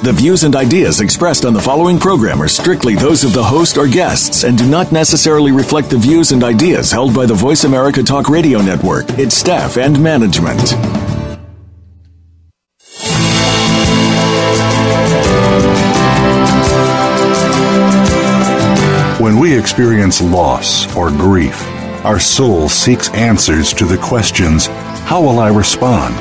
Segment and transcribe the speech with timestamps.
[0.00, 3.76] The views and ideas expressed on the following program are strictly those of the host
[3.76, 7.64] or guests and do not necessarily reflect the views and ideas held by the Voice
[7.64, 10.70] America Talk Radio Network, its staff, and management.
[19.20, 21.60] When we experience loss or grief,
[22.04, 24.66] our soul seeks answers to the questions
[25.08, 26.14] How will I respond?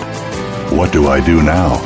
[0.75, 1.79] What do I do now?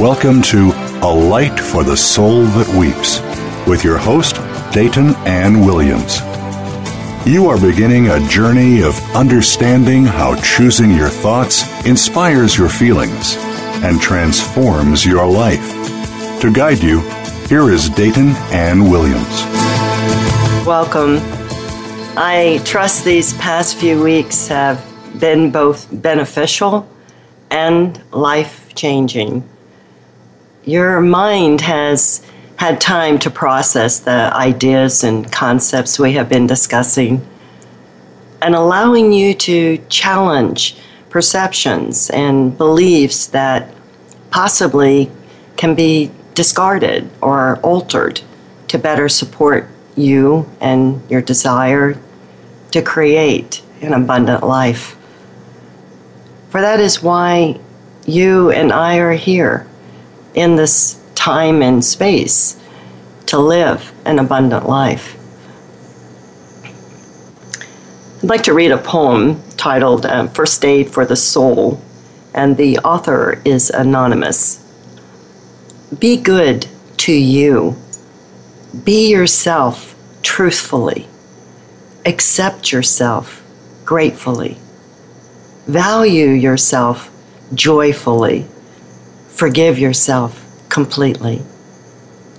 [0.00, 0.71] Welcome to
[1.02, 3.18] a Light for the Soul That Weeps,
[3.66, 4.36] with your host,
[4.72, 6.20] Dayton Ann Williams.
[7.26, 13.36] You are beginning a journey of understanding how choosing your thoughts inspires your feelings
[13.82, 15.72] and transforms your life.
[16.40, 17.00] To guide you,
[17.48, 19.42] here is Dayton Ann Williams.
[20.64, 21.18] Welcome.
[22.16, 24.80] I trust these past few weeks have
[25.18, 26.88] been both beneficial
[27.50, 29.48] and life changing
[30.64, 32.24] your mind has
[32.56, 37.26] had time to process the ideas and concepts we have been discussing
[38.40, 40.76] and allowing you to challenge
[41.10, 43.74] perceptions and beliefs that
[44.30, 45.10] possibly
[45.56, 48.20] can be discarded or altered
[48.68, 51.98] to better support you and your desire
[52.70, 54.96] to create an abundant life.
[56.50, 57.58] For that is why
[58.06, 59.66] you and I are here
[60.34, 62.58] in this time and space
[63.26, 65.16] to live an abundant life.
[68.22, 71.82] I'd like to read a poem titled uh, First Aid for the Soul,
[72.34, 74.58] and the author is anonymous.
[75.98, 76.66] Be good
[76.98, 77.76] to you.
[78.84, 81.08] Be yourself truthfully.
[82.06, 83.42] Accept yourself
[83.84, 84.58] gratefully.
[85.66, 87.10] Value yourself
[87.54, 88.46] joyfully
[89.32, 91.42] Forgive yourself completely.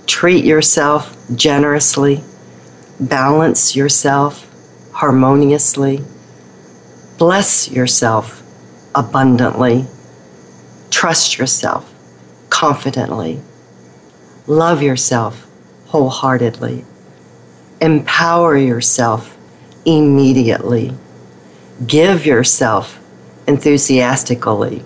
[0.06, 2.22] Treat yourself generously.
[2.98, 4.50] Balance yourself
[4.92, 6.00] harmoniously.
[7.18, 8.42] Bless yourself
[8.94, 9.86] abundantly.
[10.90, 11.92] Trust yourself
[12.48, 13.40] confidently.
[14.46, 15.46] Love yourself
[15.86, 16.84] wholeheartedly.
[17.80, 19.36] Empower yourself
[19.84, 20.92] immediately.
[21.86, 22.98] Give yourself
[23.46, 24.82] enthusiastically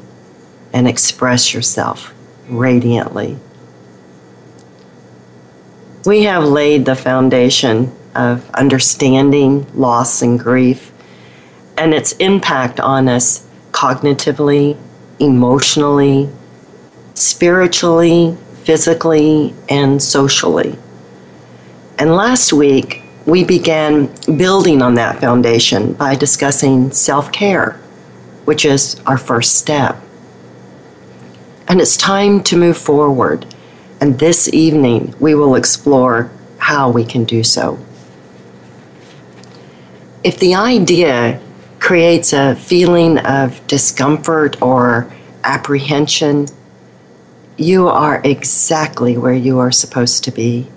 [0.72, 2.14] and express yourself
[2.48, 3.36] radiantly.
[6.04, 10.92] We have laid the foundation of understanding loss and grief
[11.76, 14.76] and its impact on us cognitively,
[15.20, 16.28] emotionally,
[17.14, 20.78] spiritually, physically, and socially.
[21.98, 24.06] And last week, we began
[24.36, 27.72] building on that foundation by discussing self care,
[28.44, 29.96] which is our first step.
[31.68, 33.46] And it's time to move forward.
[34.00, 37.78] And this evening, we will explore how we can do so.
[40.24, 41.40] If the idea
[41.78, 45.12] creates a feeling of discomfort or
[45.44, 46.46] apprehension,
[47.56, 50.68] you are exactly where you are supposed to be.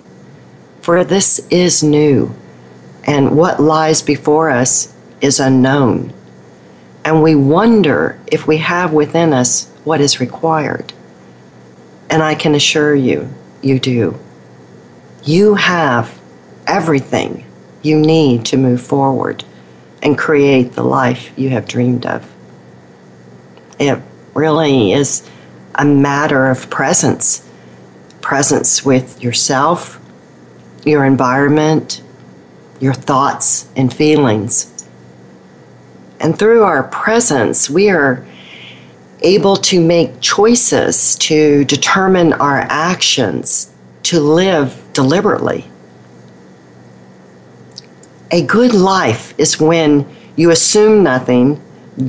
[0.80, 2.34] For this is new,
[3.04, 6.12] and what lies before us is unknown.
[7.04, 10.92] And we wonder if we have within us what is required.
[12.10, 13.32] And I can assure you,
[13.62, 14.18] you do.
[15.24, 16.20] You have
[16.66, 17.46] everything
[17.82, 19.44] you need to move forward
[20.02, 22.30] and create the life you have dreamed of.
[23.78, 24.00] It
[24.34, 25.28] really is
[25.74, 27.48] a matter of presence
[28.20, 30.00] presence with yourself,
[30.84, 32.00] your environment,
[32.80, 34.86] your thoughts and feelings.
[36.20, 38.24] And through our presence, we are
[39.22, 43.72] able to make choices to determine our actions,
[44.04, 45.66] to live deliberately.
[48.30, 51.60] A good life is when you assume nothing,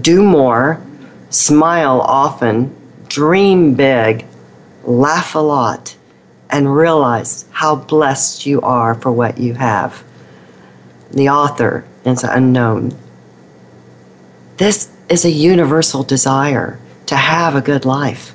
[0.02, 0.82] do more,
[1.30, 2.74] smile often,
[3.10, 4.26] dream big,
[4.84, 5.96] laugh a lot,
[6.50, 10.04] and realize how blessed you are for what you have.
[11.12, 12.96] The author is unknown.
[14.58, 18.34] This is a universal desire to have a good life.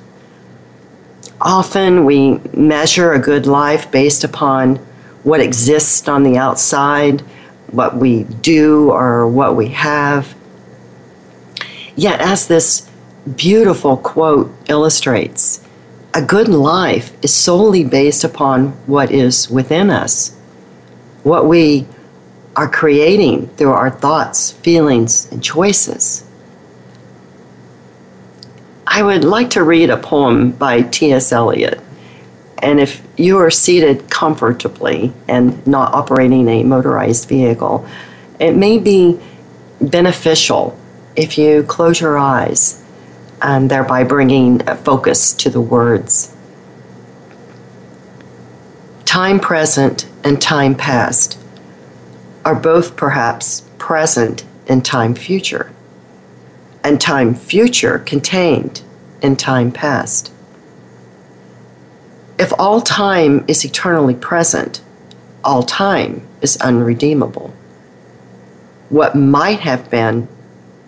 [1.41, 4.77] Often we measure a good life based upon
[5.23, 7.21] what exists on the outside,
[7.71, 10.35] what we do, or what we have.
[11.95, 12.89] Yet, as this
[13.35, 15.61] beautiful quote illustrates,
[16.13, 20.35] a good life is solely based upon what is within us,
[21.23, 21.85] what we
[22.55, 26.28] are creating through our thoughts, feelings, and choices.
[28.91, 31.31] I would like to read a poem by T.S.
[31.31, 31.79] Eliot.
[32.57, 37.87] And if you are seated comfortably and not operating a motorized vehicle,
[38.39, 39.19] it may be
[39.79, 40.77] beneficial
[41.15, 42.83] if you close your eyes
[43.43, 46.35] and thereby bringing focus to the words.
[49.05, 51.37] Time present and time past
[52.43, 55.71] are both perhaps present in time future,
[56.89, 58.81] and time future contained
[59.21, 60.33] in time past.
[62.37, 64.81] If all time is eternally present,
[65.43, 67.53] all time is unredeemable.
[68.89, 70.27] What might have been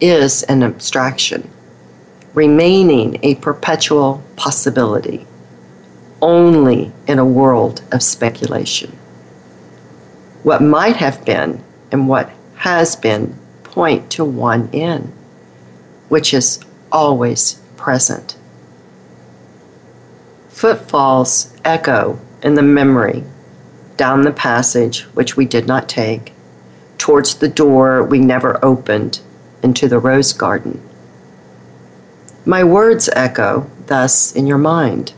[0.02, 1.50] is an abstraction,
[2.34, 5.26] remaining a perpetual possibility,
[6.22, 8.98] only in a world of speculation
[10.44, 15.12] what might have been and what has been point to one end,
[16.12, 16.60] which is
[16.92, 18.36] always present.
[20.50, 23.24] Footfalls echo in the memory
[23.96, 26.34] down the passage which we did not take,
[26.98, 29.22] towards the door we never opened
[29.64, 30.82] into the rose garden.
[32.46, 35.14] My words echo thus in your mind,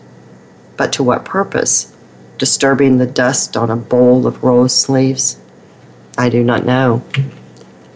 [0.77, 1.91] but to what purpose?
[2.37, 5.39] disturbing the dust on a bowl of rose leaves?
[6.19, 7.01] I do not know.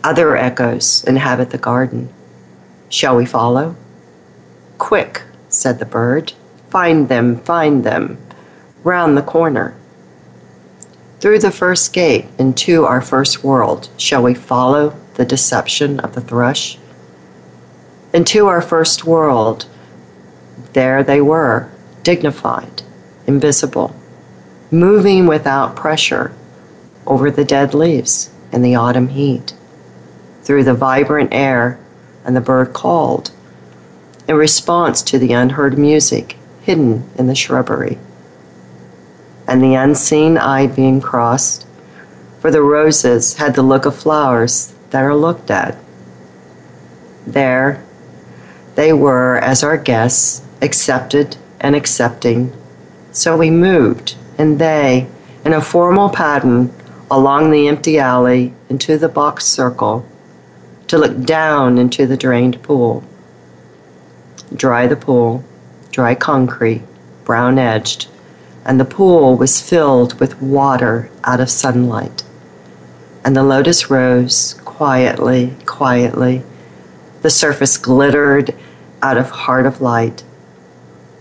[0.04, 2.12] Other echoes inhabit the garden.
[2.90, 3.76] Shall we follow?
[4.78, 6.34] Quick, said the bird.
[6.70, 8.18] Find them, find them.
[8.84, 9.76] Round the corner.
[11.20, 16.22] Through the first gate into our first world, shall we follow the deception of the
[16.22, 16.78] thrush?
[18.14, 19.66] Into our first world,
[20.74, 21.72] there they were,
[22.04, 22.84] dignified,
[23.26, 23.96] invisible
[24.72, 26.34] moving without pressure
[27.06, 29.54] over the dead leaves in the autumn heat.
[30.44, 31.80] Through the vibrant air,
[32.28, 33.32] and the bird called
[34.28, 37.98] in response to the unheard music hidden in the shrubbery.
[39.48, 41.66] And the unseen eye being crossed,
[42.42, 45.78] for the roses had the look of flowers that are looked at.
[47.26, 47.82] There,
[48.76, 52.52] they were as our guests, accepted and accepting.
[53.14, 55.08] So we moved and they,
[55.46, 56.74] in a formal pattern,
[57.10, 60.06] along the empty alley into the box circle
[60.88, 63.04] to look down into the drained pool.
[64.54, 65.44] Dry the pool,
[65.92, 66.84] dry concrete,
[67.26, 68.08] brown edged,
[68.66, 72.24] and the pool was filled with water out of sunlight.
[73.24, 76.44] And the lotus rose quietly, quietly.
[77.22, 78.56] The surface glittered
[79.02, 80.24] out of heart of light.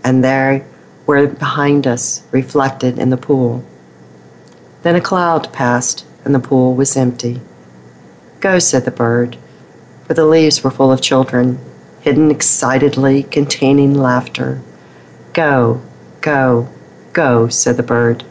[0.03, 0.65] And there
[1.05, 3.65] were behind us, reflected in the pool.
[4.83, 7.41] Then a cloud passed, and the pool was empty.
[8.39, 9.37] Go, said the bird,
[10.07, 11.59] for the leaves were full of children,
[12.01, 14.61] hidden excitedly, containing laughter.
[15.33, 15.81] Go,
[16.21, 16.69] go,
[17.11, 18.23] go, said the bird.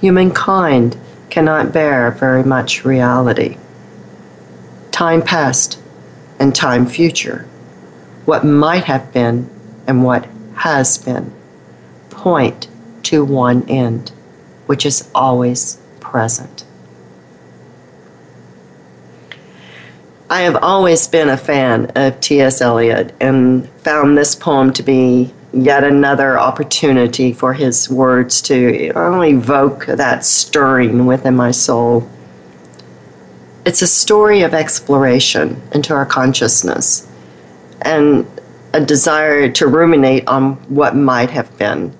[0.00, 0.96] Humankind
[1.28, 3.56] cannot bear very much reality.
[4.92, 5.80] Time past
[6.38, 7.48] and time future,
[8.24, 9.50] what might have been
[9.86, 11.32] and what has been
[12.10, 12.68] point
[13.02, 14.12] to one end,
[14.66, 16.64] which is always present.
[20.30, 22.60] I have always been a fan of T.S.
[22.60, 29.86] Eliot and found this poem to be yet another opportunity for his words to evoke
[29.86, 32.08] that stirring within my soul.
[33.64, 37.10] It's a story of exploration into our consciousness
[37.82, 38.26] and
[38.74, 41.96] a desire to ruminate on what might have been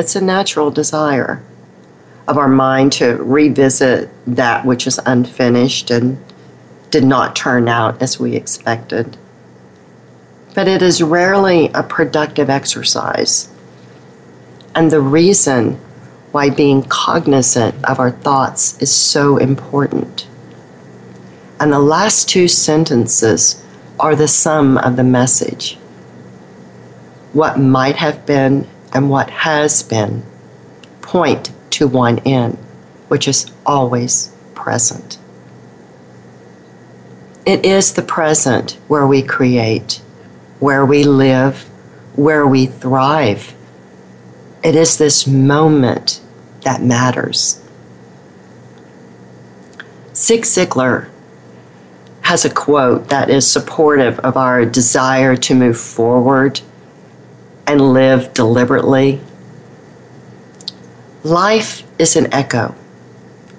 [0.00, 1.42] it's a natural desire
[2.26, 6.16] of our mind to revisit that which is unfinished and
[6.90, 9.16] did not turn out as we expected.
[10.54, 13.48] But it is rarely a productive exercise.
[14.74, 15.80] And the reason
[16.32, 20.26] why being cognizant of our thoughts is so important.
[21.58, 23.64] And the last two sentences
[23.98, 25.76] are the sum of the message.
[27.32, 30.24] What might have been and what has been
[31.02, 32.58] point to one end,
[33.08, 35.18] which is always present.
[37.46, 40.02] It is the present where we create,
[40.58, 41.62] where we live,
[42.14, 43.54] where we thrive.
[44.62, 46.20] It is this moment
[46.62, 47.62] that matters.
[50.14, 51.08] Zig Ziglar
[52.22, 56.60] has a quote that is supportive of our desire to move forward
[57.66, 59.20] and live deliberately.
[61.24, 62.74] Life is an echo.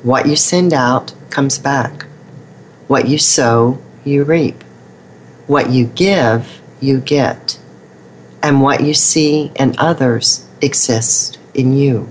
[0.03, 2.05] What you send out comes back.
[2.91, 4.63] What you sow, you reap.
[5.47, 7.57] What you give, you get.
[8.43, 12.09] And what you see in others exists in you.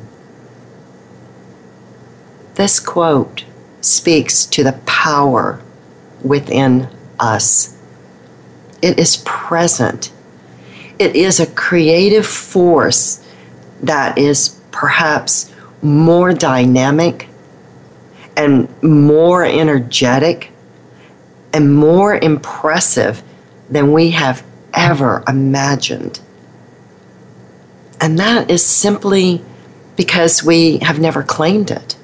[2.55, 3.45] This quote
[3.83, 5.61] speaks to the power
[6.25, 7.77] within us.
[8.81, 10.11] It is present.
[10.99, 13.23] It is a creative force
[13.83, 17.29] that is perhaps more dynamic
[18.35, 20.51] and more energetic
[21.53, 23.23] and more impressive
[23.69, 26.21] than we have ever imagined.
[28.01, 29.45] And that is simply
[29.97, 31.97] because we have never claimed it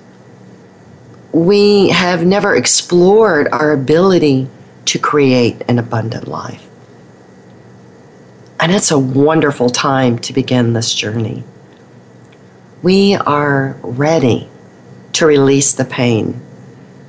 [1.36, 4.48] we have never explored our ability
[4.86, 6.66] to create an abundant life.
[8.58, 11.44] And it's a wonderful time to begin this journey.
[12.82, 14.48] We are ready
[15.12, 16.40] to release the pain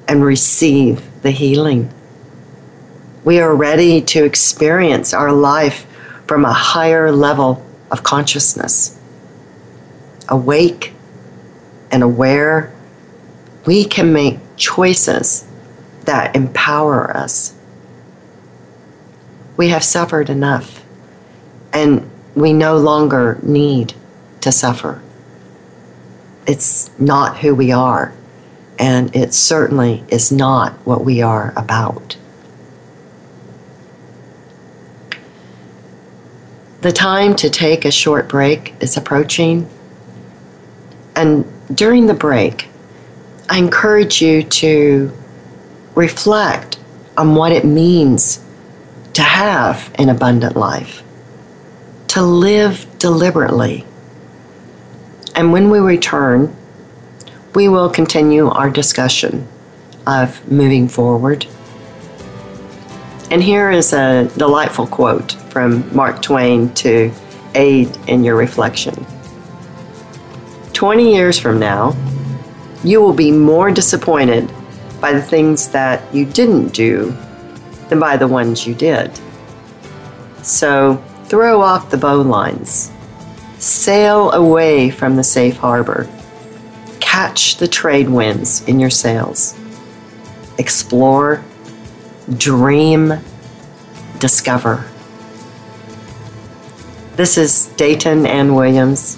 [0.10, 1.90] and receive the healing.
[3.28, 5.86] We are ready to experience our life
[6.28, 8.98] from a higher level of consciousness.
[10.30, 10.94] Awake
[11.92, 12.74] and aware
[13.66, 15.46] we can make choices
[16.06, 17.54] that empower us.
[19.58, 20.82] We have suffered enough,
[21.74, 23.94] and we no longer need
[24.40, 25.02] to suffer.
[26.48, 28.14] It's not who we are,
[28.80, 32.16] and it certainly is not what we are about.
[36.80, 39.68] The time to take a short break is approaching,
[41.16, 41.44] and
[41.74, 42.68] during the break,
[43.50, 45.12] I encourage you to
[45.96, 46.78] reflect
[47.18, 48.40] on what it means
[49.14, 51.02] to have an abundant life,
[52.10, 53.84] to live deliberately.
[55.36, 56.56] And when we return,
[57.56, 59.48] we will continue our discussion
[60.06, 61.48] of moving forward.
[63.32, 67.12] And here is a delightful quote from Mark Twain to
[67.56, 68.94] aid in your reflection.
[70.74, 71.96] 20 years from now,
[72.84, 74.54] you will be more disappointed
[75.02, 77.12] by the things that you didn't do
[77.90, 79.10] than by the ones you did.
[80.44, 82.92] So throw off the bowlines,
[83.60, 86.08] sail away from the safe harbor,
[87.00, 89.58] catch the trade winds in your sails,
[90.60, 91.44] explore,
[92.38, 93.14] dream,
[94.20, 94.86] discover.
[97.18, 99.18] This is Dayton Ann Williams,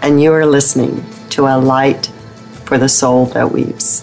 [0.00, 2.06] and you are listening to a light
[2.64, 4.00] for the soul that weeps.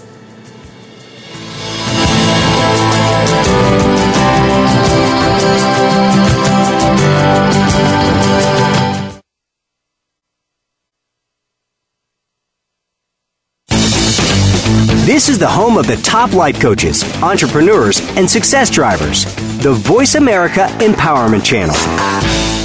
[15.08, 19.26] This is the home of the top life coaches, entrepreneurs, and success drivers.
[19.64, 22.65] The Voice America Empowerment Channel.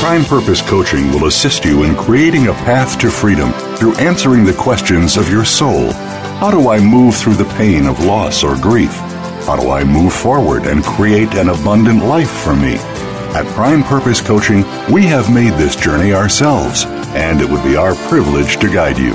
[0.00, 4.54] Prime Purpose Coaching will assist you in creating a path to freedom through answering the
[4.54, 5.90] questions of your soul.
[6.40, 8.92] How do I move through the pain of loss or grief?
[9.46, 12.76] How do I move forward and create an abundant life for me?
[13.34, 16.84] At Prime Purpose Coaching, we have made this journey ourselves,
[17.16, 19.14] and it would be our privilege to guide you.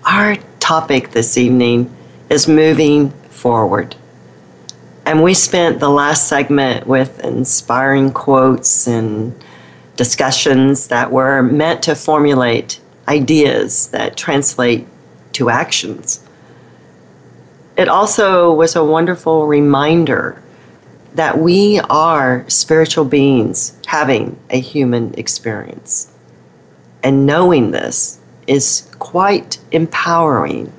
[0.04, 1.96] Our topic this evening
[2.32, 3.96] is moving forward.
[5.06, 9.36] And we spent the last segment with inspiring quotes and
[9.96, 14.88] discussions that were meant to formulate ideas that translate
[15.34, 16.25] to actions.
[17.77, 20.41] It also was a wonderful reminder
[21.13, 26.12] that we are spiritual beings having a human experience.
[27.03, 30.72] And knowing this is quite empowering.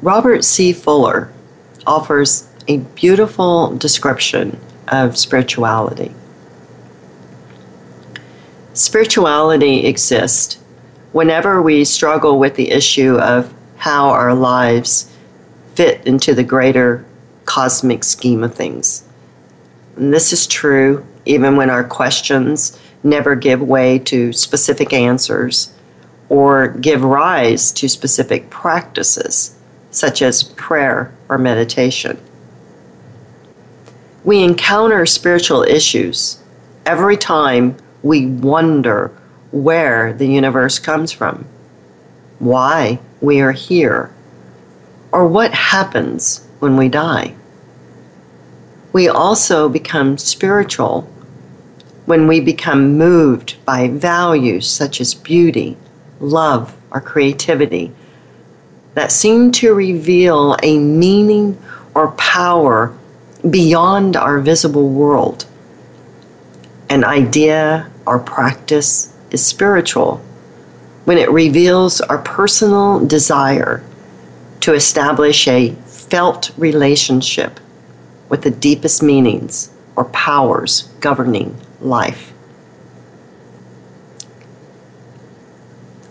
[0.00, 0.72] Robert C.
[0.72, 1.30] Fuller
[1.86, 6.14] offers a beautiful description of spirituality.
[8.74, 10.58] Spirituality exists
[11.12, 15.10] whenever we struggle with the issue of how our lives
[15.74, 17.04] fit into the greater
[17.44, 19.04] cosmic scheme of things.
[19.96, 25.72] And this is true even when our questions never give way to specific answers
[26.28, 29.56] or give rise to specific practices,
[29.90, 32.18] such as prayer or meditation.
[34.24, 36.38] We encounter spiritual issues
[36.84, 39.12] every time we wonder
[39.50, 41.46] where the universe comes from,
[42.38, 44.10] why we are here,
[45.12, 47.34] or what happens when we die.
[48.92, 51.02] We also become spiritual
[52.06, 55.76] when we become moved by values such as beauty,
[56.20, 57.92] love, or creativity
[58.94, 61.60] that seem to reveal a meaning
[61.94, 62.96] or power
[63.48, 65.46] beyond our visible world.
[66.88, 70.24] An idea or practice is spiritual
[71.08, 73.82] when it reveals our personal desire
[74.60, 77.58] to establish a felt relationship
[78.28, 82.34] with the deepest meanings or powers governing life.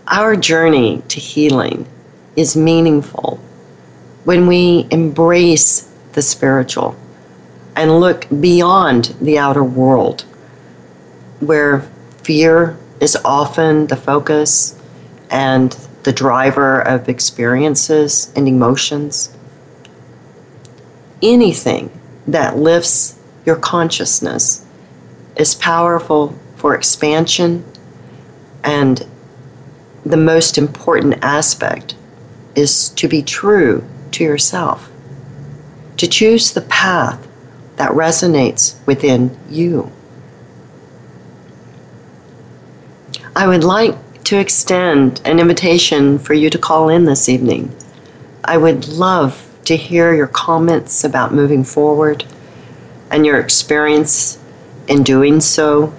[0.08, 1.86] Our journey to healing
[2.34, 3.36] is meaningful
[4.24, 6.96] when we embrace the spiritual
[7.76, 10.22] and look beyond the outer world,
[11.38, 11.88] where
[12.24, 14.74] fear is often the focus
[15.30, 19.36] and the driver of experiences and emotions.
[21.22, 21.90] Anything
[22.26, 24.64] that lifts your consciousness
[25.36, 27.64] is powerful for expansion
[28.64, 29.06] and
[30.04, 31.94] the most important aspect
[32.54, 34.90] is to be true to yourself,
[35.96, 37.26] to choose the path
[37.76, 39.92] that resonates within you.
[43.36, 47.74] I would like to extend an invitation for you to call in this evening.
[48.44, 52.24] I would love to hear your comments about moving forward
[53.10, 54.38] and your experience
[54.86, 55.92] in doing so.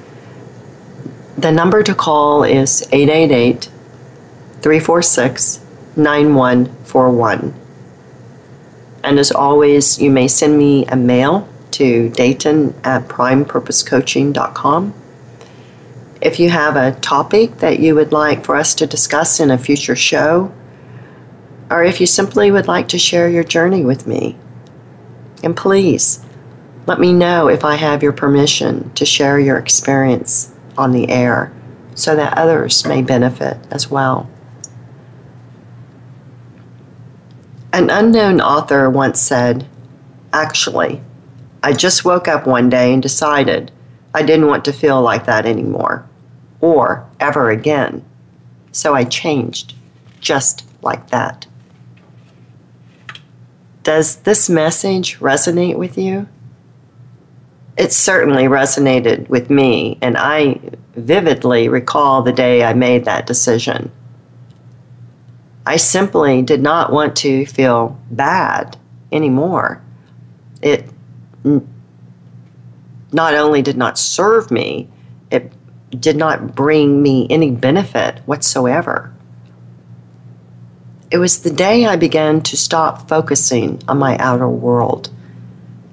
[1.38, 3.69] The number to call is 888
[4.62, 7.53] 346 9141.
[9.03, 14.93] And as always, you may send me a mail to Dayton at primepurposecoaching.com.
[16.21, 19.58] If you have a topic that you would like for us to discuss in a
[19.58, 20.53] future show,
[21.69, 24.36] or if you simply would like to share your journey with me.
[25.43, 26.25] And please
[26.88, 31.53] let me know if I have your permission to share your experience on the air
[31.95, 34.29] so that others may benefit as well.
[37.71, 39.67] An unknown author once said,
[40.34, 41.01] Actually,
[41.62, 43.71] I just woke up one day and decided
[44.13, 46.08] I didn't want to feel like that anymore,
[46.61, 48.03] or ever again.
[48.71, 49.75] So I changed,
[50.19, 51.47] just like that.
[53.83, 56.27] Does this message resonate with you?
[57.77, 60.59] It certainly resonated with me, and I
[60.95, 63.91] vividly recall the day I made that decision.
[65.65, 68.77] I simply did not want to feel bad
[69.11, 69.81] anymore.
[70.61, 70.89] It
[71.45, 71.67] n-
[73.11, 74.89] not only did not serve me,
[75.91, 79.13] did not bring me any benefit whatsoever.
[81.12, 85.10] It was the day I began to stop focusing on my outer world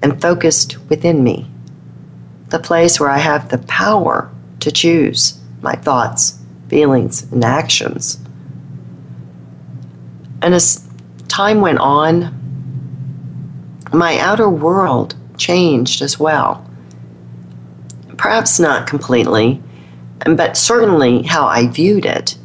[0.03, 1.49] and focused within me,
[2.49, 4.29] the place where I have the power
[4.59, 8.19] to choose my thoughts, feelings, and actions.
[10.43, 10.87] And as
[11.27, 12.33] time went on,
[13.91, 16.63] my outer world changed as well.
[18.17, 19.61] Perhaps not completely,
[20.25, 22.37] but certainly how I viewed it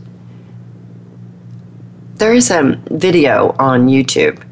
[2.23, 4.45] there is a video on YouTube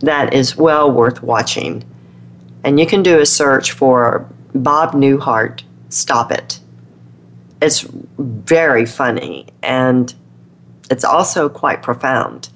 [0.00, 1.84] that is well worth watching.
[2.64, 6.58] And you can do a search for Bob Newhart, Stop It.
[7.60, 7.86] It's
[8.18, 10.12] very funny and
[10.90, 12.48] it's also quite profound.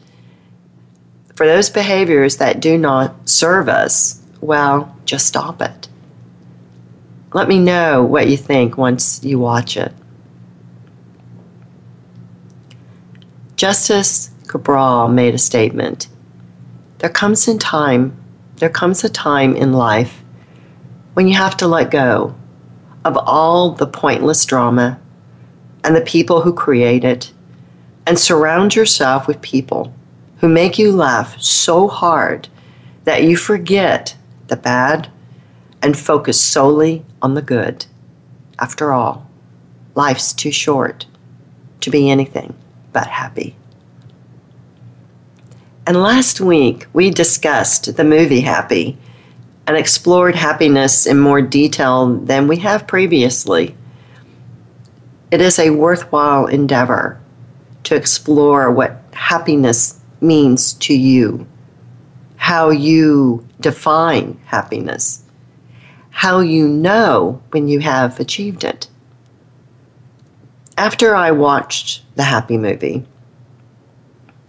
[1.36, 5.86] For those behaviors that do not serve us, well, just stop it.
[7.32, 9.92] Let me know what you think once you watch it.
[13.56, 16.08] Justice Cabral made a statement.
[16.98, 18.14] There comes in time,
[18.56, 20.22] there comes a time in life
[21.14, 22.34] when you have to let go
[23.02, 25.00] of all the pointless drama
[25.82, 27.32] and the people who create it
[28.06, 29.90] and surround yourself with people
[30.40, 32.48] who make you laugh so hard
[33.04, 34.14] that you forget
[34.48, 35.10] the bad
[35.80, 37.86] and focus solely on the good.
[38.58, 39.26] After all,
[39.94, 41.06] life's too short
[41.80, 42.54] to be anything
[42.96, 43.54] but happy.
[45.86, 48.96] And last week, we discussed the movie Happy
[49.66, 53.76] and explored happiness in more detail than we have previously.
[55.30, 57.20] It is a worthwhile endeavor
[57.82, 61.46] to explore what happiness means to you,
[62.38, 65.22] how you define happiness,
[66.12, 68.88] how you know when you have achieved it.
[70.78, 73.06] After I watched the Happy movie,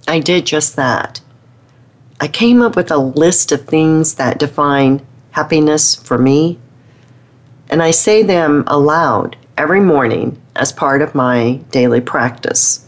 [0.09, 1.21] I did just that.
[2.19, 6.59] I came up with a list of things that define happiness for me,
[7.69, 12.85] and I say them aloud every morning as part of my daily practice.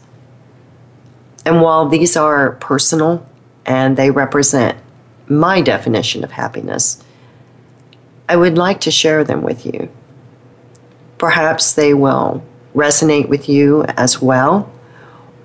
[1.46, 3.26] And while these are personal
[3.66, 4.78] and they represent
[5.30, 7.02] my definition of happiness,
[8.28, 9.90] I would like to share them with you.
[11.18, 12.44] Perhaps they will
[12.76, 14.72] resonate with you as well,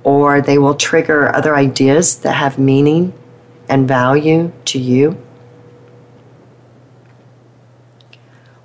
[0.03, 3.13] or they will trigger other ideas that have meaning
[3.69, 5.19] and value to you?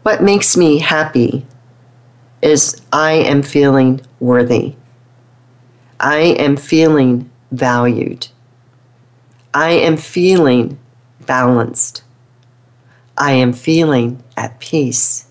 [0.03, 1.45] What makes me happy
[2.41, 4.75] is I am feeling worthy.
[5.99, 8.27] I am feeling valued.
[9.53, 10.79] I am feeling
[11.25, 12.03] balanced.
[13.17, 15.28] I am feeling at peace.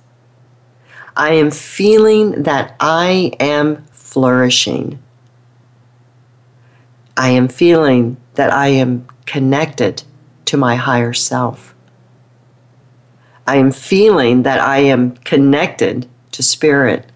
[1.18, 5.00] I am feeling that I am flourishing.
[7.16, 10.04] I am feeling that I am connected
[10.44, 11.74] to my higher self.
[13.48, 17.10] I am feeling that I am connected to spirit.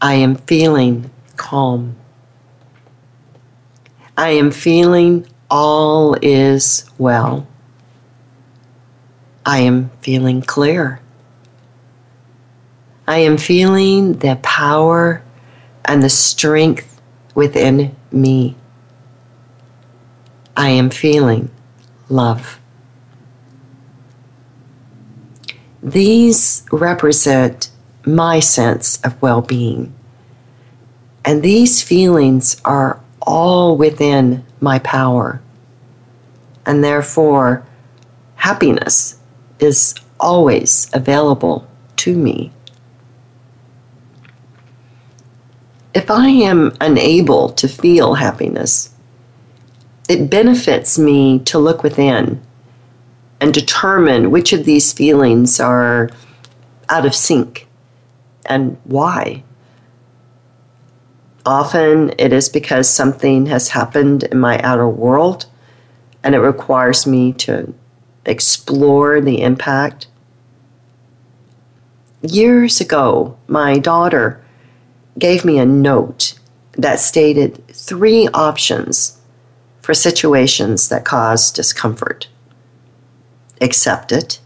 [0.00, 1.96] I am feeling calm.
[4.16, 7.46] I am feeling all is well.
[9.44, 11.00] I am feeling clear.
[13.06, 15.22] I am feeling the power
[15.84, 17.00] and the strength
[17.34, 18.56] within me.
[20.56, 21.50] I am feeling
[22.08, 22.58] love.
[25.82, 27.70] These represent
[28.06, 29.92] my sense of well being.
[31.26, 35.42] And these feelings are all within my power.
[36.64, 37.66] And therefore,
[38.36, 39.18] happiness
[39.58, 42.53] is always available to me.
[45.94, 48.90] If I am unable to feel happiness,
[50.08, 52.42] it benefits me to look within
[53.40, 56.10] and determine which of these feelings are
[56.88, 57.68] out of sync
[58.46, 59.44] and why.
[61.46, 65.46] Often it is because something has happened in my outer world
[66.24, 67.72] and it requires me to
[68.26, 70.08] explore the impact.
[72.22, 74.43] Years ago, my daughter
[75.18, 76.38] gave me a note
[76.72, 79.20] that stated three options
[79.80, 82.28] for situations that cause discomfort.
[83.60, 84.40] Accept it,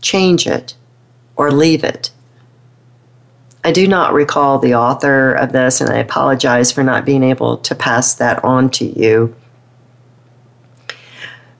[0.00, 0.74] change it,
[1.36, 2.10] or leave it.
[3.64, 7.58] I do not recall the author of this, and I apologize for not being able
[7.58, 9.34] to pass that on to you.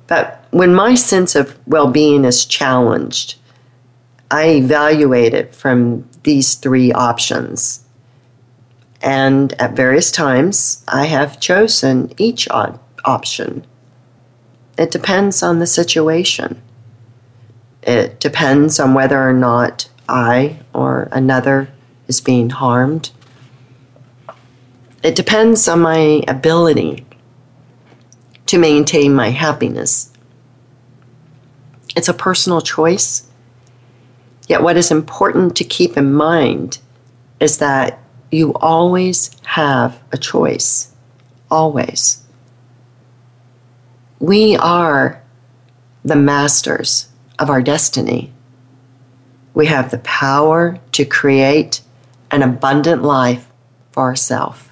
[0.07, 3.37] But when my sense of well being is challenged,
[4.31, 7.85] I evaluate it from these three options.
[9.01, 12.49] And at various times, I have chosen each
[13.05, 13.67] option.
[14.77, 16.61] It depends on the situation.
[17.83, 21.69] It depends on whether or not I or another
[22.09, 23.11] is being harmed.
[25.03, 27.07] It depends on my ability
[28.47, 30.11] to maintain my happiness.
[31.95, 33.29] It's a personal choice.
[34.49, 36.79] Yet, what is important to keep in mind
[37.39, 40.93] is that you always have a choice.
[41.51, 42.25] Always.
[44.21, 45.23] We are
[46.05, 48.33] the masters of our destiny.
[49.55, 51.81] We have the power to create
[52.31, 53.47] an abundant life
[53.93, 54.65] for ourselves.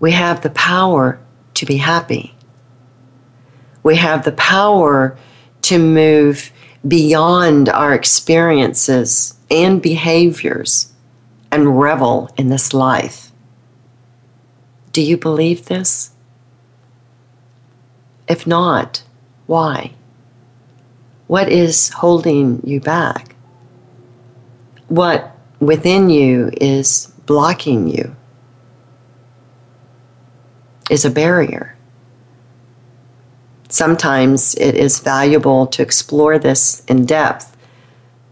[0.00, 1.20] We have the power
[1.54, 2.34] to be happy.
[3.82, 5.16] We have the power
[5.62, 6.52] to move
[6.86, 10.91] beyond our experiences and behaviors
[11.52, 13.30] and revel in this life.
[14.90, 16.10] Do you believe this?
[18.26, 19.02] If not,
[19.46, 19.92] why?
[21.26, 23.36] What is holding you back?
[24.88, 28.16] What within you is blocking you?
[30.90, 31.76] Is a barrier.
[33.68, 37.51] Sometimes it is valuable to explore this in depth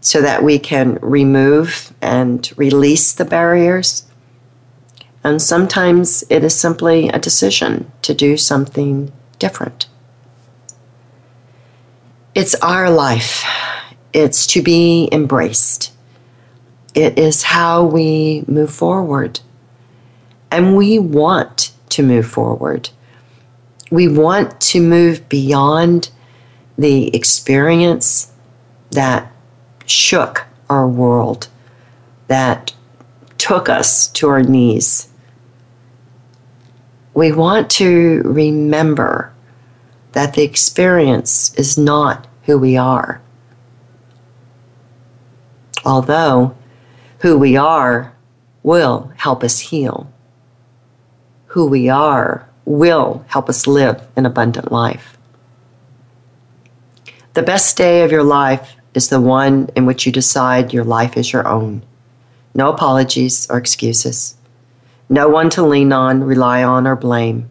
[0.01, 4.05] so that we can remove and release the barriers.
[5.23, 9.87] And sometimes it is simply a decision to do something different.
[12.33, 13.43] It's our life.
[14.11, 15.93] It's to be embraced.
[16.95, 19.39] It is how we move forward.
[20.49, 22.89] And we want to move forward.
[23.91, 26.09] We want to move beyond
[26.77, 28.31] the experience
[28.91, 29.31] that
[29.91, 31.47] shook our world,
[32.27, 32.73] that
[33.37, 35.09] took us to our knees.
[37.13, 39.33] We want to remember
[40.13, 43.21] that the experience is not who we are.
[45.83, 46.55] Although
[47.19, 48.13] who we are
[48.63, 50.11] will help us heal.
[51.47, 55.17] Who we are will help us live an abundant life.
[57.33, 61.17] The best day of your life is the one in which you decide your life
[61.17, 61.83] is your own.
[62.53, 64.35] No apologies or excuses.
[65.09, 67.49] No one to lean on, rely on, or blame.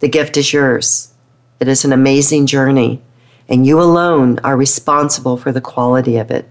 [0.00, 1.12] The gift is yours.
[1.58, 3.02] It is an amazing journey,
[3.48, 6.50] and you alone are responsible for the quality of it.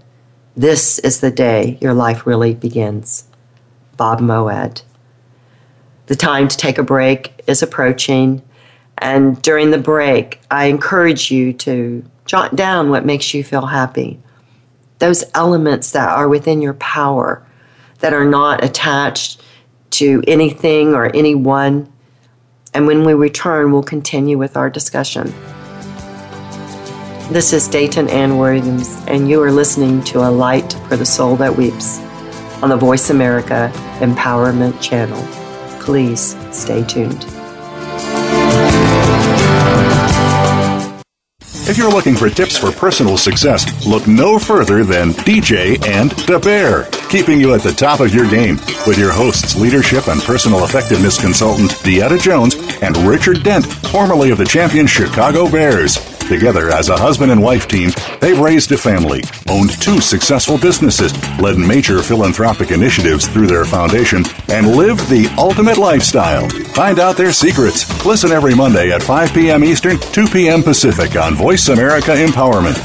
[0.56, 3.24] This is the day your life really begins.
[3.96, 4.82] Bob Moawad.
[6.06, 8.42] The time to take a break is approaching,
[8.98, 14.20] and during the break, I encourage you to jot down what makes you feel happy.
[14.98, 17.46] Those elements that are within your power,
[18.00, 19.42] that are not attached
[19.90, 21.92] to anything or anyone
[22.76, 25.32] and when we return, we'll continue with our discussion.
[27.32, 31.36] This is Dayton Ann Williams, and you are listening to A Light for the Soul
[31.36, 32.00] That Weeps
[32.62, 35.26] on the Voice America Empowerment Channel.
[35.80, 37.35] Please stay tuned.
[41.68, 46.38] If you're looking for tips for personal success, look no further than DJ and the
[46.38, 50.64] Bear, keeping you at the top of your game with your hosts, leadership and personal
[50.64, 56.15] effectiveness consultant DeEtta Jones and Richard Dent, formerly of the champion Chicago Bears.
[56.28, 61.12] Together as a husband and wife team, they've raised a family, owned two successful businesses,
[61.38, 66.48] led major philanthropic initiatives through their foundation, and lived the ultimate lifestyle.
[66.74, 68.04] Find out their secrets.
[68.04, 69.62] Listen every Monday at 5 p.m.
[69.62, 70.64] Eastern, 2 p.m.
[70.64, 72.76] Pacific on Voice America Empowerment.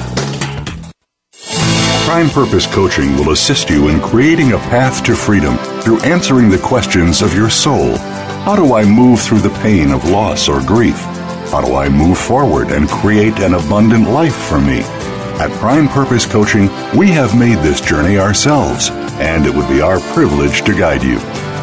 [2.06, 6.60] Prime Purpose Coaching will assist you in creating a path to freedom through answering the
[6.60, 7.98] questions of your soul.
[8.46, 11.00] How do I move through the pain of loss or grief?
[11.52, 14.84] How do I move forward and create an abundant life for me?
[15.38, 20.00] At Prime Purpose Coaching, we have made this journey ourselves, and it would be our
[20.14, 21.20] privilege to guide you.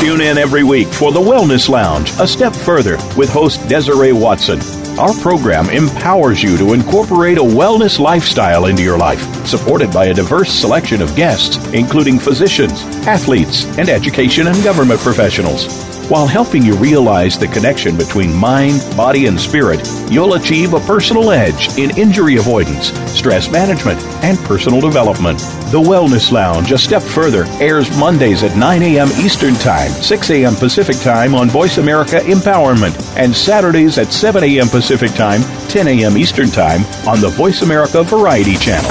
[0.00, 4.60] Tune in every week for the Wellness Lounge, a step further with host Desiree Watson.
[4.98, 10.14] Our program empowers you to incorporate a wellness lifestyle into your life, supported by a
[10.14, 15.93] diverse selection of guests, including physicians, athletes, and education and government professionals.
[16.08, 21.30] While helping you realize the connection between mind, body, and spirit, you'll achieve a personal
[21.30, 25.38] edge in injury avoidance, stress management, and personal development.
[25.70, 29.08] The Wellness Lounge, a step further, airs Mondays at 9 a.m.
[29.18, 30.54] Eastern Time, 6 a.m.
[30.56, 34.68] Pacific Time on Voice America Empowerment, and Saturdays at 7 a.m.
[34.68, 36.18] Pacific Time, 10 a.m.
[36.18, 38.90] Eastern Time on the Voice America Variety Channel.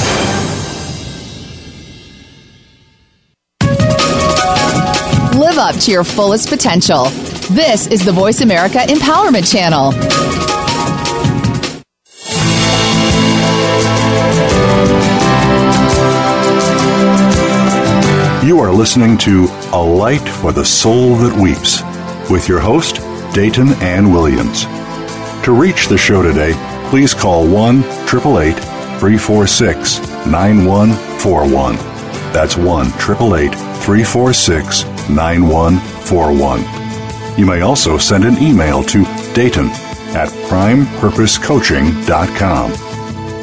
[5.64, 7.06] Up to your fullest potential.
[7.52, 9.94] This is the Voice America Empowerment Channel.
[18.46, 21.82] You are listening to A Light for the Soul That Weeps
[22.30, 22.96] with your host,
[23.34, 24.66] Dayton Ann Williams.
[25.46, 26.52] To reach the show today,
[26.90, 28.56] please call 1 888
[29.00, 31.78] 346 9141.
[32.34, 37.38] That's 1 888 346 9141.
[37.38, 39.70] You may also send an email to Dayton
[40.16, 42.72] at primepurposecoaching.com.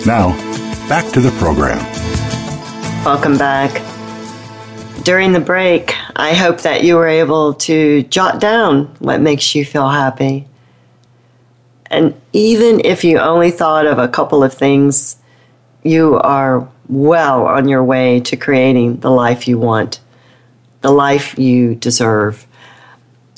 [0.06, 0.32] Now,
[0.88, 1.78] back to the program.
[3.04, 3.82] Welcome back.
[5.04, 9.64] During the break, I hope that you were able to jot down what makes you
[9.64, 10.46] feel happy.
[11.86, 15.16] And even if you only thought of a couple of things,
[15.82, 19.98] you are well on your way to creating the life you want,
[20.80, 22.46] the life you deserve.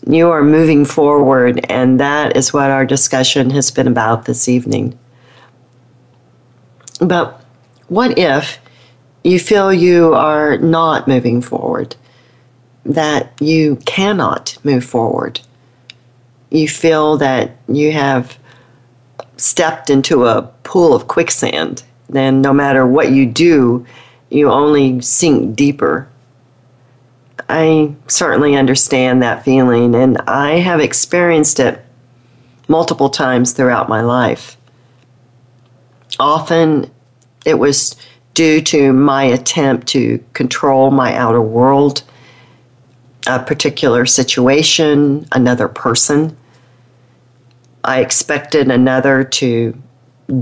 [0.07, 4.99] You are moving forward, and that is what our discussion has been about this evening.
[7.01, 7.41] But
[7.89, 8.59] what if
[9.25, 11.95] you feel you are not moving forward,
[12.85, 15.41] that you cannot move forward?
[16.51, 18.39] You feel that you have
[19.37, 23.87] stepped into a pool of quicksand, then no matter what you do,
[24.31, 26.09] you only sink deeper.
[27.55, 31.85] I certainly understand that feeling, and I have experienced it
[32.67, 34.57] multiple times throughout my life.
[36.19, 36.91] Often
[37.45, 37.95] it was
[38.33, 42.05] due to my attempt to control my outer world,
[43.27, 46.35] a particular situation, another person.
[47.85, 49.79] I expected another to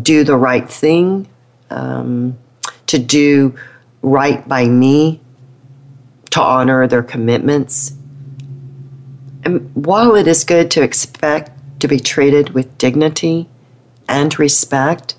[0.00, 1.28] do the right thing,
[1.70, 2.38] um,
[2.86, 3.56] to do
[4.00, 5.20] right by me,
[6.30, 7.92] to honor their commitments.
[9.44, 13.48] And while it is good to expect to be treated with dignity
[14.08, 15.16] and respect,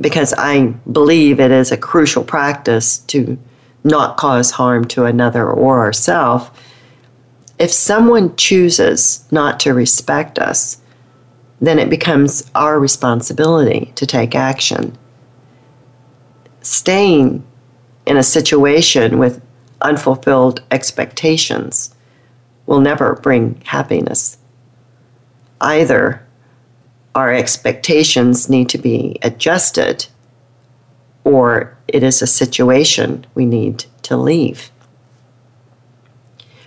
[0.00, 3.38] because I believe it is a crucial practice to
[3.84, 6.50] not cause harm to another or ourselves,
[7.58, 10.80] if someone chooses not to respect us,
[11.60, 14.96] then it becomes our responsibility to take action.
[16.60, 17.46] Staying
[18.06, 19.40] in a situation with
[19.82, 21.94] unfulfilled expectations
[22.66, 24.38] will never bring happiness.
[25.60, 26.26] Either
[27.14, 30.06] our expectations need to be adjusted,
[31.24, 34.70] or it is a situation we need to leave.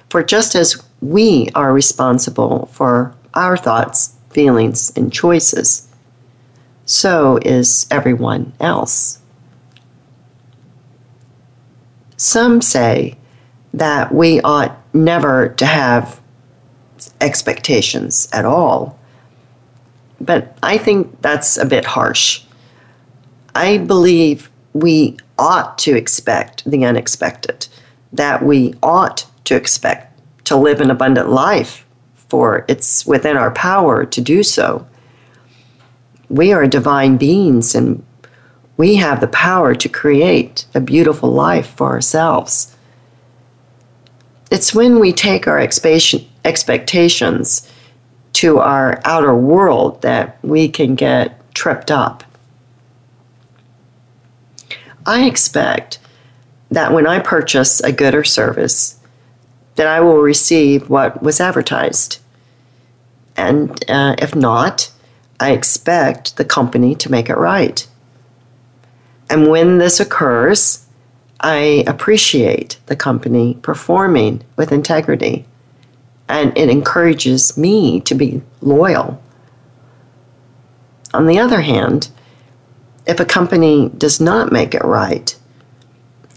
[0.09, 5.87] For just as we are responsible for our thoughts, feelings, and choices,
[6.85, 9.18] so is everyone else.
[12.19, 13.17] Some say
[13.73, 16.21] that we ought never to have
[17.21, 18.99] expectations at all
[20.21, 22.43] but I think that's a bit harsh.
[23.55, 27.67] I believe we ought to expect the unexpected,
[28.13, 31.85] that we ought to expect to live an abundant life,
[32.27, 34.85] for it's within our power to do so.
[36.29, 38.03] We are divine beings and
[38.79, 42.73] we have the power to create a beautiful life for ourselves.
[44.49, 47.69] It's when we take our expectations
[48.31, 52.23] to our outer world that we can get tripped up.
[55.05, 55.99] I expect
[56.71, 58.97] that when I purchase a good or service,
[59.75, 62.19] that I will receive what was advertised.
[63.35, 64.89] And uh, if not,
[65.37, 67.85] I expect the company to make it right.
[69.29, 70.85] And when this occurs,
[71.39, 75.45] I appreciate the company performing with integrity
[76.27, 79.21] and it encourages me to be loyal.
[81.13, 82.09] On the other hand,
[83.07, 85.35] if a company does not make it right,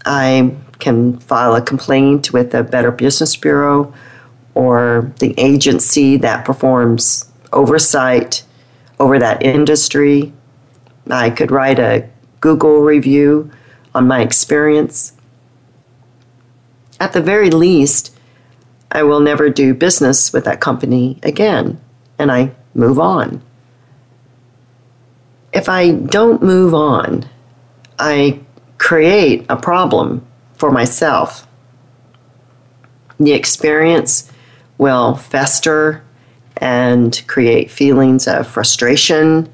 [0.05, 3.93] I can file a complaint with the Better Business Bureau
[4.55, 8.43] or the agency that performs oversight
[8.99, 10.33] over that industry.
[11.09, 12.09] I could write a
[12.43, 13.49] Google review
[13.95, 15.13] on my experience.
[16.99, 18.13] At the very least,
[18.91, 21.79] I will never do business with that company again,
[22.19, 23.41] and I move on.
[25.53, 27.29] If I don't move on,
[27.97, 28.41] I
[28.77, 31.47] create a problem for myself.
[33.21, 34.29] The experience
[34.77, 36.03] will fester
[36.57, 39.47] and create feelings of frustration,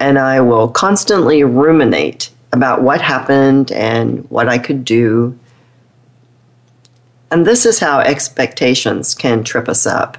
[0.00, 5.38] and I will constantly ruminate about what happened and what I could do.
[7.30, 10.18] And this is how expectations can trip us up.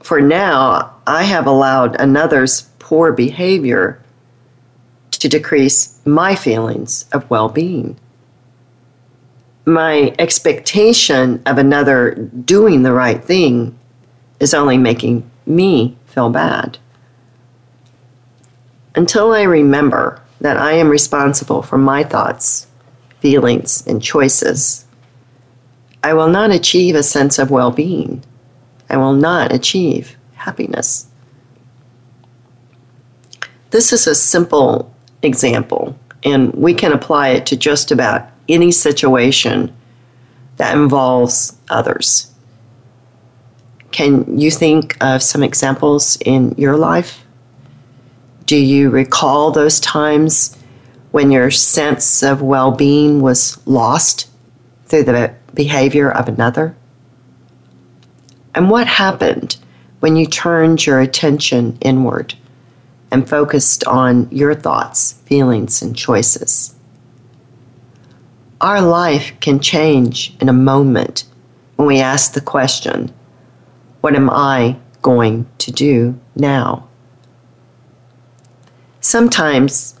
[0.00, 4.00] For now, I have allowed another's poor behavior
[5.10, 7.98] to decrease my feelings of well being
[9.66, 13.78] my expectation of another doing the right thing
[14.40, 16.78] is only making me feel bad.
[18.94, 22.66] Until I remember that I am responsible for my thoughts,
[23.20, 24.84] feelings, and choices,
[26.02, 28.22] I will not achieve a sense of well being.
[28.90, 31.08] I will not achieve happiness.
[33.70, 39.74] This is a simple example, and we can apply it to just about any situation
[40.58, 42.32] that involves others.
[43.90, 47.23] Can you think of some examples in your life?
[48.46, 50.56] Do you recall those times
[51.12, 54.28] when your sense of well being was lost
[54.84, 56.76] through the behavior of another?
[58.54, 59.56] And what happened
[60.00, 62.34] when you turned your attention inward
[63.10, 66.74] and focused on your thoughts, feelings, and choices?
[68.60, 71.24] Our life can change in a moment
[71.76, 73.12] when we ask the question,
[74.02, 76.88] What am I going to do now?
[79.04, 80.00] Sometimes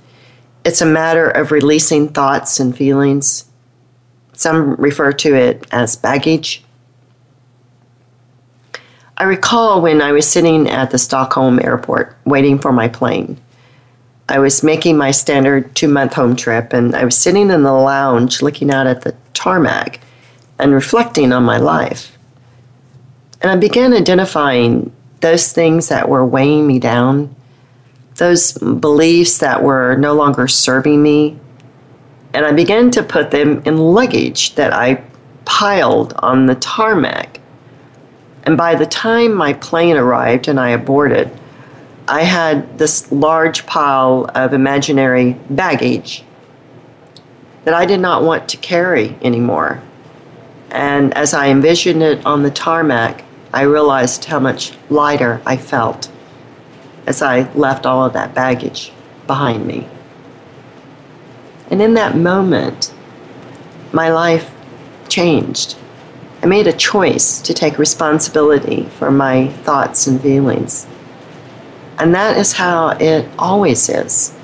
[0.64, 3.44] it's a matter of releasing thoughts and feelings.
[4.32, 6.64] Some refer to it as baggage.
[9.18, 13.38] I recall when I was sitting at the Stockholm airport waiting for my plane.
[14.30, 17.72] I was making my standard two month home trip, and I was sitting in the
[17.74, 20.00] lounge looking out at the tarmac
[20.58, 22.16] and reflecting on my life.
[23.42, 24.90] And I began identifying
[25.20, 27.36] those things that were weighing me down,
[28.16, 31.38] those beliefs that were no longer serving me.
[32.32, 35.02] And I began to put them in luggage that I
[35.44, 37.40] piled on the tarmac.
[38.44, 41.30] And by the time my plane arrived and I aborted,
[42.06, 46.22] I had this large pile of imaginary baggage
[47.64, 49.82] that I did not want to carry anymore.
[50.70, 56.10] And as I envisioned it on the tarmac, I realized how much lighter I felt
[57.06, 58.92] as I left all of that baggage
[59.26, 59.86] behind me.
[61.70, 62.92] And in that moment,
[63.92, 64.50] my life
[65.08, 65.76] changed.
[66.42, 70.86] I made a choice to take responsibility for my thoughts and feelings.
[71.98, 74.36] And that is how it always is.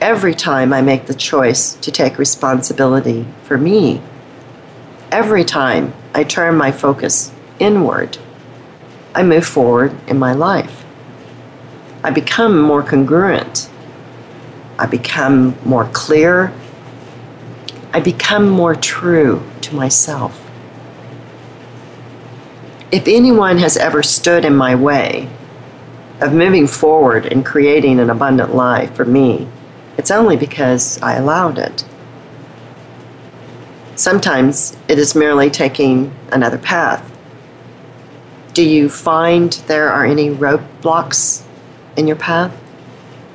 [0.00, 4.00] Every time I make the choice to take responsibility for me,
[5.12, 7.30] every time I turn my focus
[7.60, 8.18] inward,
[9.14, 10.81] I move forward in my life.
[12.04, 13.70] I become more congruent.
[14.78, 16.52] I become more clear.
[17.92, 20.38] I become more true to myself.
[22.90, 25.28] If anyone has ever stood in my way,
[26.22, 29.48] of moving forward and creating an abundant life for me,
[29.98, 31.84] it's only because I allowed it.
[33.96, 37.08] Sometimes it is merely taking another path.
[38.54, 41.44] Do you find there are any roadblocks
[41.96, 42.56] in your path?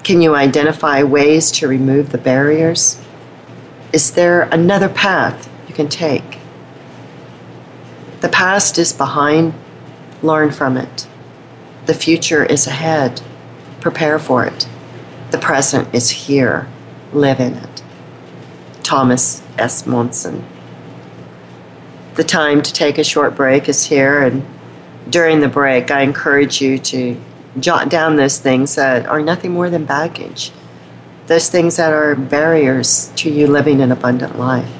[0.03, 2.99] Can you identify ways to remove the barriers?
[3.91, 6.39] Is there another path you can take?
[8.21, 9.53] The past is behind,
[10.21, 11.07] learn from it.
[11.85, 13.21] The future is ahead.
[13.79, 14.67] Prepare for it.
[15.31, 16.67] The present is here.
[17.13, 17.83] Live in it.
[18.83, 19.85] Thomas S.
[19.85, 20.45] Monson.
[22.15, 24.45] The time to take a short break is here, and
[25.09, 27.19] during the break, I encourage you to
[27.59, 30.51] jot down those things that are nothing more than baggage,
[31.27, 34.71] those things that are barriers to you living an abundant life.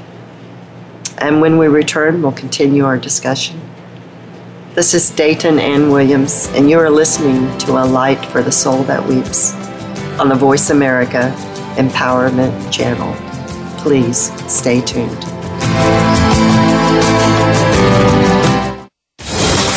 [1.17, 3.59] And when we return, we'll continue our discussion.
[4.75, 8.84] This is Dayton Ann Williams, and you are listening to A Light for the Soul
[8.84, 9.53] That Weeps
[10.19, 11.34] on the Voice America
[11.78, 13.15] Empowerment Channel.
[13.80, 15.25] Please stay tuned.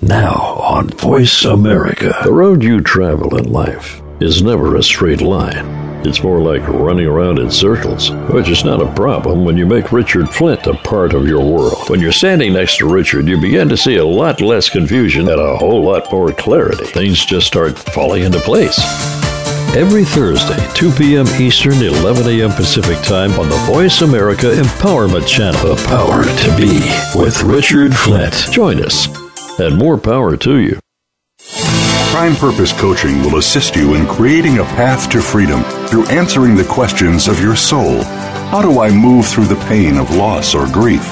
[0.00, 2.14] Now on Voice America.
[2.24, 5.80] The road you travel in life is never a straight line.
[6.06, 9.92] It's more like running around in circles, which is not a problem when you make
[9.92, 11.90] Richard Flint a part of your world.
[11.90, 15.40] When you're standing next to Richard, you begin to see a lot less confusion and
[15.40, 16.86] a whole lot more clarity.
[16.86, 18.80] Things just start falling into place.
[19.76, 21.28] Every Thursday, 2 p.m.
[21.40, 22.50] Eastern, 11 a.m.
[22.50, 25.76] Pacific Time on the Voice America Empowerment Channel.
[25.76, 26.80] The power to be
[27.16, 28.34] with Richard Flint.
[28.50, 29.06] Join us,
[29.60, 30.80] and more power to you.
[32.10, 36.64] Prime Purpose Coaching will assist you in creating a path to freedom through answering the
[36.64, 38.02] questions of your soul.
[38.50, 41.04] How do I move through the pain of loss or grief?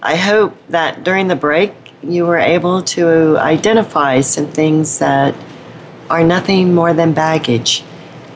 [0.00, 5.34] I hope that during the break you were able to identify some things that
[6.08, 7.82] are nothing more than baggage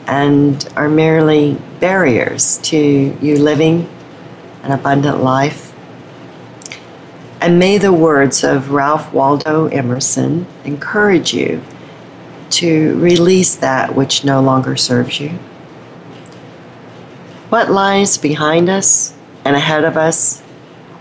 [0.05, 3.89] and are merely barriers to you living
[4.63, 5.73] an abundant life.
[7.39, 11.63] And may the words of Ralph Waldo Emerson encourage you
[12.49, 15.39] to release that which no longer serves you.
[17.49, 20.43] What lies behind us and ahead of us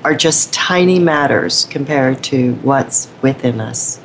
[0.05, 4.01] are just tiny matters compared to what's within us.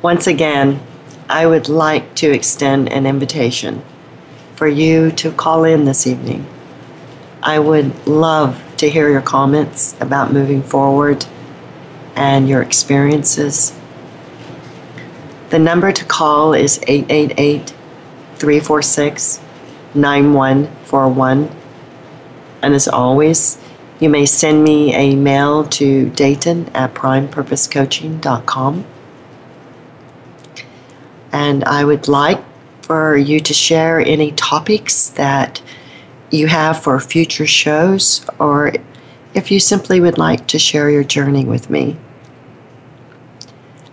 [0.00, 0.80] Once again,
[1.28, 3.82] I would like to extend an invitation
[4.54, 6.46] for you to call in this evening.
[7.42, 11.26] I would love to hear your comments about moving forward
[12.14, 13.76] and your experiences.
[15.50, 17.74] The number to call is 888
[18.36, 19.41] 346
[19.94, 21.50] 9141.
[22.62, 23.58] And as always,
[24.00, 28.84] you may send me a mail to Dayton at primepurposecoaching.com.
[31.32, 32.42] And I would like
[32.82, 35.62] for you to share any topics that
[36.30, 38.72] you have for future shows, or
[39.34, 41.96] if you simply would like to share your journey with me.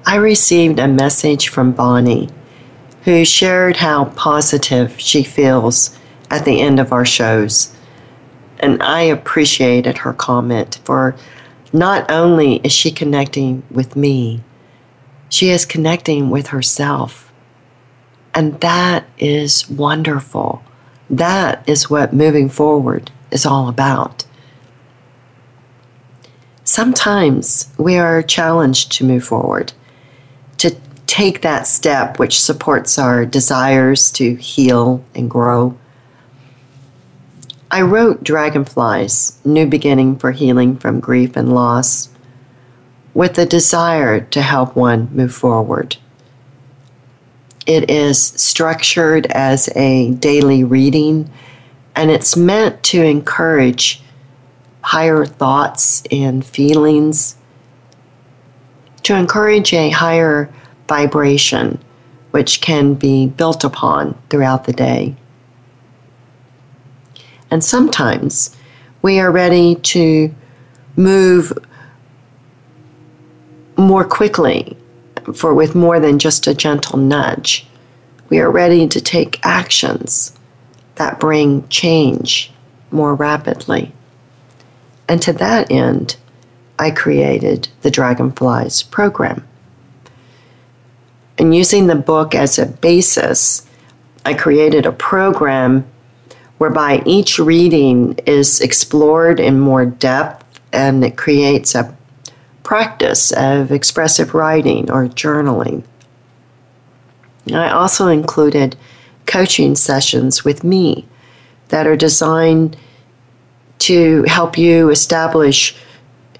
[0.05, 2.29] I received a message from Bonnie
[3.09, 5.97] who shared how positive she feels
[6.29, 7.75] at the end of our shows.
[8.59, 11.15] And I appreciated her comment for
[11.73, 14.43] not only is she connecting with me,
[15.27, 17.33] she is connecting with herself.
[18.35, 20.63] And that is wonderful.
[21.09, 24.23] That is what moving forward is all about.
[26.63, 29.73] Sometimes we are challenged to move forward
[31.09, 35.75] take that step which supports our desires to heal and grow.
[37.71, 42.09] I wrote Dragonflies New Beginning for Healing from Grief and Loss
[43.15, 45.97] with the desire to help one move forward.
[47.65, 51.31] It is structured as a daily reading
[51.95, 54.03] and it's meant to encourage
[54.83, 57.35] higher thoughts and feelings,
[59.01, 60.53] to encourage a higher
[60.89, 61.79] vibration,
[62.31, 65.15] which can be built upon throughout the day.
[67.49, 68.55] And sometimes
[69.01, 70.33] we are ready to
[70.97, 71.57] move
[73.77, 74.75] more quickly
[75.33, 77.65] for with more than just a gentle nudge.
[78.29, 80.37] We are ready to take actions
[80.95, 82.51] that bring change
[82.91, 83.93] more rapidly.
[85.07, 86.17] And to that end,
[86.77, 89.47] I created the Dragonflies program.
[91.39, 93.65] And using the book as a basis,
[94.25, 95.89] I created a program
[96.57, 101.95] whereby each reading is explored in more depth and it creates a
[102.63, 105.83] practice of expressive writing or journaling.
[107.51, 108.75] I also included
[109.25, 111.07] coaching sessions with me
[111.69, 112.75] that are designed
[113.79, 115.75] to help you establish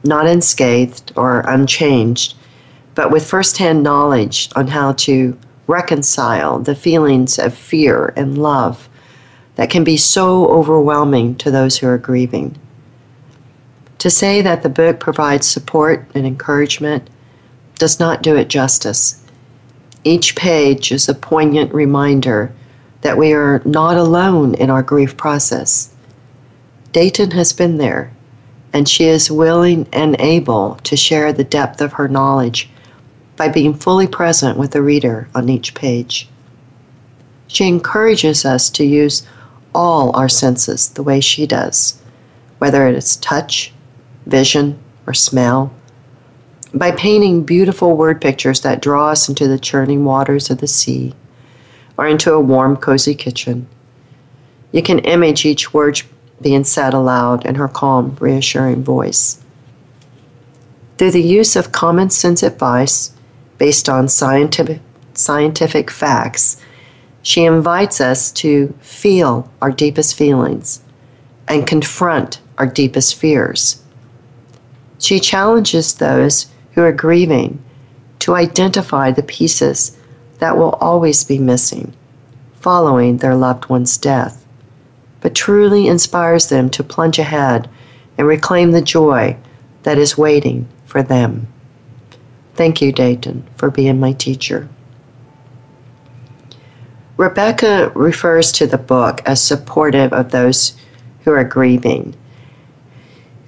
[0.04, 2.34] Not unscathed or unchanged,
[2.94, 5.38] but with firsthand knowledge on how to
[5.68, 8.88] reconcile the feelings of fear and love
[9.54, 12.58] that can be so overwhelming to those who are grieving.
[13.98, 17.10] To say that the book provides support and encouragement
[17.78, 19.22] does not do it justice.
[20.04, 22.52] Each page is a poignant reminder
[23.02, 25.94] that we are not alone in our grief process.
[26.92, 28.12] Dayton has been there,
[28.72, 32.70] and she is willing and able to share the depth of her knowledge
[33.38, 36.28] by being fully present with the reader on each page.
[37.46, 39.26] She encourages us to use
[39.74, 42.02] all our senses the way she does,
[42.58, 43.72] whether it is touch,
[44.26, 45.72] vision, or smell,
[46.74, 51.14] by painting beautiful word pictures that draw us into the churning waters of the sea
[51.96, 53.66] or into a warm, cozy kitchen.
[54.72, 56.02] You can image each word
[56.42, 59.42] being said aloud in her calm, reassuring voice.
[60.98, 63.12] Through the use of common sense advice
[63.58, 64.80] based on scientific,
[65.14, 66.60] scientific facts,
[67.22, 70.80] she invites us to feel our deepest feelings
[71.48, 73.82] and confront our deepest fears.
[74.98, 77.62] She challenges those who are grieving
[78.20, 79.96] to identify the pieces
[80.38, 81.94] that will always be missing
[82.60, 84.44] following their loved one's death,
[85.20, 87.68] but truly inspires them to plunge ahead
[88.16, 89.36] and reclaim the joy
[89.84, 91.46] that is waiting for them.
[92.58, 94.68] Thank you, Dayton, for being my teacher.
[97.16, 100.76] Rebecca refers to the book as supportive of those
[101.20, 102.16] who are grieving.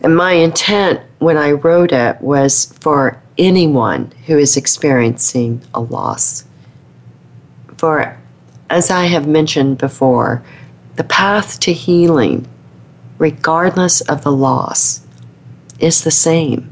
[0.00, 6.44] And my intent when I wrote it was for anyone who is experiencing a loss.
[7.78, 8.16] For,
[8.70, 10.40] as I have mentioned before,
[10.94, 12.46] the path to healing,
[13.18, 15.04] regardless of the loss,
[15.80, 16.70] is the same.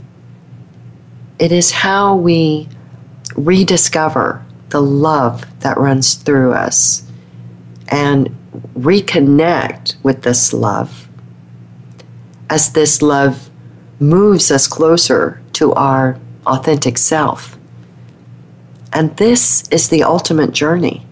[1.38, 2.68] It is how we
[3.36, 7.08] rediscover the love that runs through us
[7.88, 8.34] and
[8.74, 11.08] reconnect with this love
[12.50, 13.50] as this love
[14.00, 17.58] moves us closer to our authentic self.
[18.92, 21.06] And this is the ultimate journey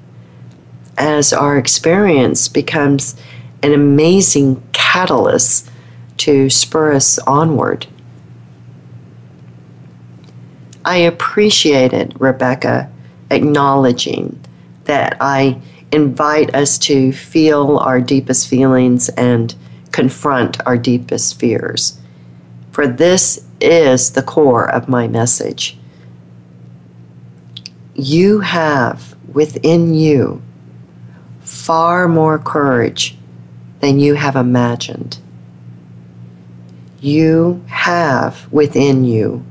[0.99, 3.17] as our experience becomes
[3.63, 5.71] an amazing catalyst
[6.19, 7.87] to spur us onward.
[10.87, 12.89] I appreciated Rebecca
[13.33, 14.39] acknowledging
[14.85, 15.61] that I
[15.91, 19.53] invite us to feel our deepest feelings and
[19.91, 21.99] confront our deepest fears.
[22.71, 25.77] For this is the core of my message.
[27.97, 30.41] You have within you
[31.41, 33.19] far more courage
[33.81, 35.19] than you have imagined.
[37.01, 39.45] You have within you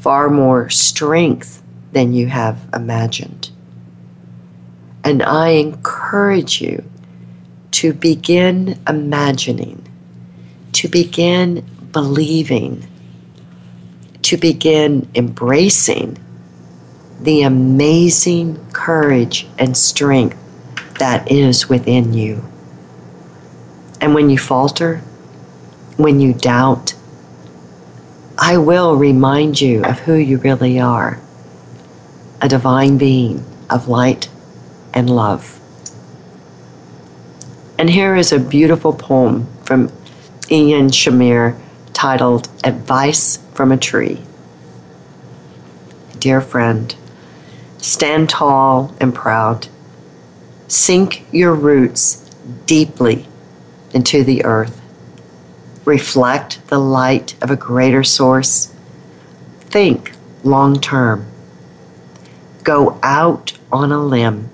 [0.00, 3.50] far more strength than you have imagined.
[5.04, 6.84] And I encourage you
[7.72, 9.86] to begin imagining,
[10.72, 12.86] to begin believing,
[14.22, 16.18] to begin embracing
[17.20, 20.38] the amazing courage and strength
[20.98, 22.44] that is within you.
[24.00, 24.98] And when you falter,
[25.96, 26.94] when you doubt,
[28.42, 31.20] I will remind you of who you really are
[32.40, 34.30] a divine being of light
[34.94, 35.60] and love.
[37.78, 39.88] And here is a beautiful poem from
[40.48, 41.60] Ilan Shamir
[41.92, 44.22] titled Advice from a Tree.
[46.18, 46.94] Dear friend,
[47.76, 49.68] stand tall and proud.
[50.66, 52.16] Sink your roots
[52.64, 53.28] deeply
[53.92, 54.79] into the earth.
[55.84, 58.74] Reflect the light of a greater source.
[59.60, 60.12] Think
[60.44, 61.26] long term.
[62.64, 64.50] Go out on a limb.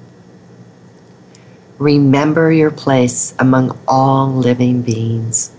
[1.79, 5.53] Remember your place among all living beings.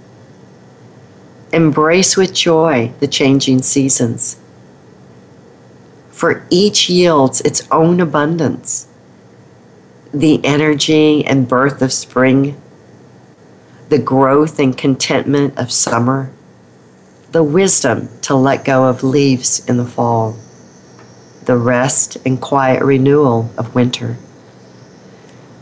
[1.53, 4.37] Embrace with joy the changing seasons,
[6.09, 8.87] for each yields its own abundance.
[10.13, 12.59] The energy and birth of spring,
[13.89, 16.31] the growth and contentment of summer,
[17.31, 20.37] the wisdom to let go of leaves in the fall,
[21.43, 24.17] the rest and quiet renewal of winter.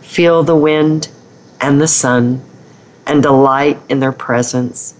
[0.01, 1.09] Feel the wind
[1.59, 2.43] and the sun
[3.05, 4.95] and delight in their presence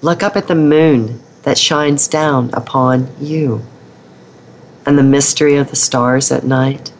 [0.00, 3.62] Look up at the moon that shines down upon you
[4.86, 6.92] and the mystery of the stars at night.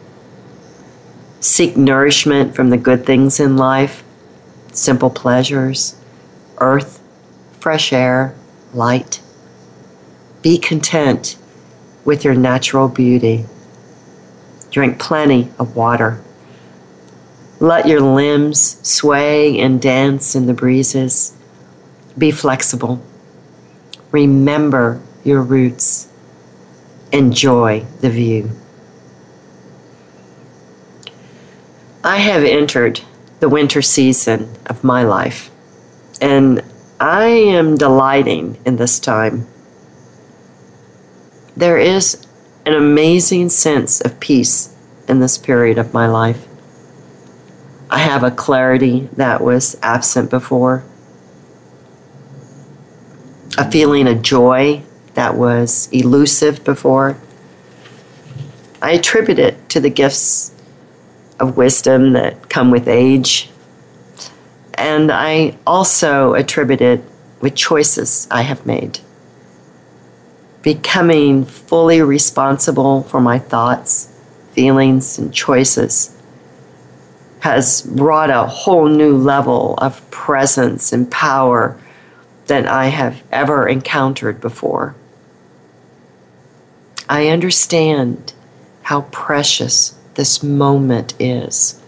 [1.39, 4.03] Seek nourishment from the good things in life,
[4.71, 5.99] simple pleasures,
[6.59, 7.01] earth,
[7.59, 8.35] fresh air,
[8.73, 9.21] light.
[10.41, 11.37] Be content
[12.05, 13.45] with your natural beauty.
[14.71, 16.21] Drink plenty of water.
[17.59, 21.35] Let your limbs sway and dance in the breezes.
[22.17, 23.01] Be flexible.
[24.11, 26.07] Remember your roots.
[27.11, 28.49] Enjoy the view.
[32.03, 33.01] I have entered
[33.39, 35.49] the winter season of my life,
[36.21, 36.63] and
[36.99, 39.47] I am delighting in this time.
[41.55, 42.25] There is
[42.65, 44.75] an amazing sense of peace
[45.07, 46.45] in this period of my life.
[47.89, 50.83] I have a clarity that was absent before
[53.59, 54.81] a feeling of joy
[55.15, 57.17] that was elusive before.
[58.81, 60.53] I attribute it to the gifts
[61.39, 63.49] of wisdom that come with age.
[64.73, 67.03] And I also attribute it
[67.41, 68.99] with choices I have made.
[70.61, 74.13] Becoming fully responsible for my thoughts,
[74.51, 76.15] feelings, and choices
[77.39, 81.79] has brought a whole new level of presence and power
[82.47, 84.95] than I have ever encountered before.
[87.07, 88.33] I understand
[88.83, 91.81] how precious this moment is,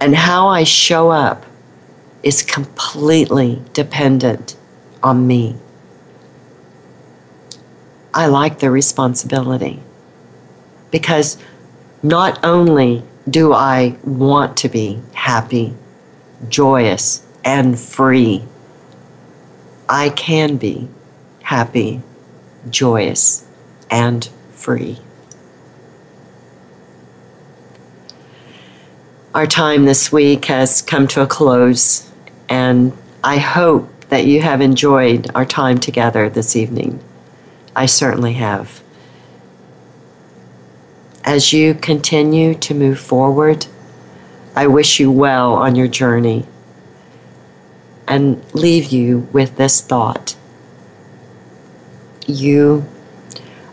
[0.00, 1.44] and how I show up
[2.22, 4.56] is completely dependent
[5.02, 5.56] on me.
[8.14, 9.80] I like the responsibility
[10.90, 11.38] because
[12.02, 15.74] not only do I want to be happy,
[16.48, 18.44] joyous, and free
[19.92, 20.88] I can be
[21.42, 22.00] happy,
[22.70, 23.44] joyous,
[23.90, 24.96] and free.
[29.34, 32.06] Our time this week has come to a close,
[32.50, 32.92] and
[33.24, 37.02] I hope that you have enjoyed our time together this evening.
[37.74, 38.82] I certainly have.
[41.24, 43.64] As you continue to move forward,
[44.54, 46.44] I wish you well on your journey
[48.06, 50.36] and leave you with this thought.
[52.26, 52.84] You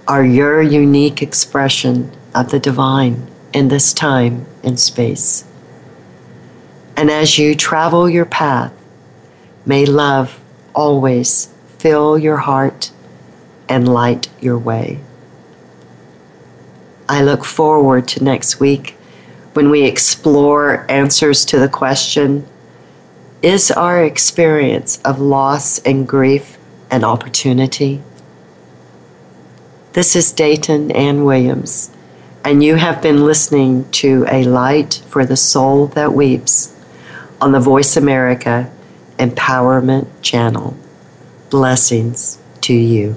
[0.07, 5.43] are your unique expression of the divine in this time and space.
[6.99, 8.73] And as you travel your path,
[9.65, 10.37] may love
[10.75, 11.47] always
[11.77, 12.91] fill your heart
[13.69, 14.99] and light your way.
[17.07, 18.97] I look forward to next week
[19.53, 22.45] when we explore answers to the question
[23.41, 26.57] is our experience of loss and grief
[26.91, 28.01] an opportunity?
[29.93, 31.91] This is Dayton Ann Williams
[32.43, 36.75] and you have been listening to A Light for the Soul That Weeps
[37.41, 38.71] on the Voice America
[39.17, 40.75] Empowerment Channel.
[41.49, 43.15] Blessings to you.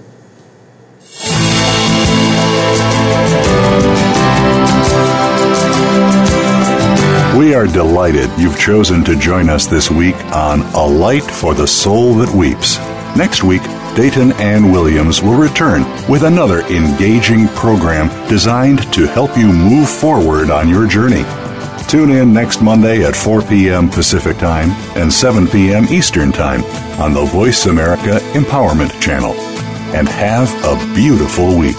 [7.36, 11.66] We are delighted you've chosen to join us this week on A Light for the
[11.66, 12.78] Soul That Weeps.
[13.16, 13.62] Next week,
[13.94, 20.50] Dayton Ann Williams will return with another engaging program designed to help you move forward
[20.50, 21.24] on your journey.
[21.92, 23.86] Tune in next Monday at 4 p.m.
[23.86, 25.84] Pacific Time and 7 p.m.
[25.90, 26.64] Eastern Time
[26.98, 29.34] on the Voice America Empowerment Channel.
[29.94, 31.76] And have a beautiful week.